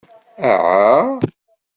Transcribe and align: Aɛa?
Aɛa? 0.51 0.95